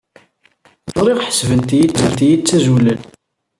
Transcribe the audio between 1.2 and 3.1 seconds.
ḥesbent-iyi d tazulalt.